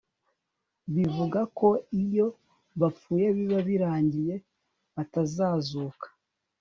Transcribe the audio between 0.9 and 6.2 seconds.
bivuga ko iyo bapfuye biba birangiye batazazuka